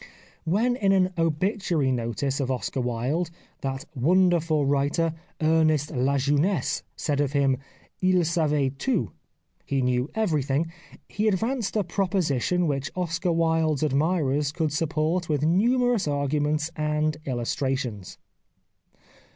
When 0.45 0.75
in 0.77 0.93
an 0.93 1.13
obituary 1.15 1.91
notice 1.91 2.39
of 2.39 2.49
Oscar 2.49 2.81
Wilde 2.81 3.29
that 3.61 3.85
wonderful 3.93 4.65
writer, 4.65 5.13
Ernest 5.39 5.91
La 5.91 6.17
Jeunesse, 6.17 6.81
said 6.95 7.21
of 7.21 7.33
him, 7.33 7.57
// 7.79 8.01
savait 8.01 8.79
tout 8.79 9.11
(he 9.63 9.83
knew 9.83 10.09
everything), 10.15 10.71
he 11.07 11.27
advanced 11.27 11.75
a 11.75 11.83
proposition 11.83 12.65
which 12.65 12.89
Oscar 12.95 13.31
Wilde's 13.31 13.83
admirers 13.83 14.51
could 14.51 14.73
support 14.73 15.29
with 15.29 15.43
numerous 15.43 16.07
arguments 16.07 16.71
and 16.75 17.17
illustrations. 17.25 18.17